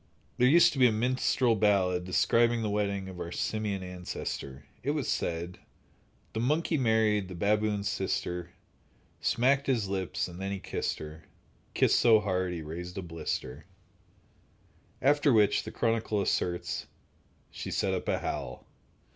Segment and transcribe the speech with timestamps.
[0.39, 4.65] There used to be a minstrel ballad describing the wedding of our simian ancestor.
[4.81, 5.59] It was said:
[6.33, 8.49] The monkey married the baboon's sister,
[9.19, 11.25] Smacked his lips, and then he kissed her—
[11.75, 13.67] Kissed so hard he raised a blister—
[15.03, 16.87] After which, the chronicler asserts:
[17.51, 18.65] She set up a howl.